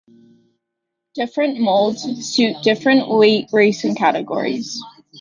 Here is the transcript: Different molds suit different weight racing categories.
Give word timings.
Different 1.13 1.59
molds 1.59 2.01
suit 2.25 2.63
different 2.63 3.07
weight 3.07 3.49
racing 3.53 3.93
categories. 3.93 4.79